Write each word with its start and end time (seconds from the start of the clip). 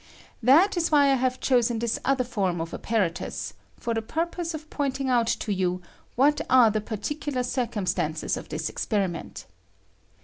That 0.41 0.75
is 0.77 0.91
why 0.91 1.11
I 1.11 1.13
have 1.13 1.39
chosen 1.39 1.79
thia 1.79 1.99
other 2.03 2.23
fonn 2.23 2.59
of 2.59 2.73
appa 2.73 3.01
ratus, 3.01 3.53
for 3.77 3.93
the 3.93 4.01
purpose 4.01 4.55
of 4.55 4.67
pointing 4.71 5.09
out 5.09 5.27
to 5.27 5.53
you 5.53 5.79
what 6.15 6.41
are 6.49 6.71
the 6.71 6.81
particular 6.81 7.43
circumstances 7.43 8.35
of 8.35 8.49
this 8.49 8.67
experiment. 8.67 9.45